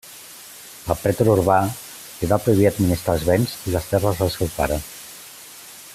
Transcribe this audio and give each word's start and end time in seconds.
El 0.93 0.97
pretor 1.01 1.29
urbà 1.33 1.57
li 2.21 2.31
va 2.33 2.39
prohibir 2.45 2.67
administrar 2.71 3.17
els 3.19 3.29
béns 3.31 3.55
i 3.69 3.77
les 3.77 3.93
terres 3.93 4.23
del 4.23 4.37
seu 4.39 4.51
pare. 4.59 4.83